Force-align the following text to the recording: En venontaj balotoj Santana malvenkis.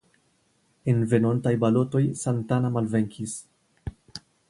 En 0.93 1.03
venontaj 1.11 1.53
balotoj 1.65 2.03
Santana 2.25 2.75
malvenkis. 2.79 3.37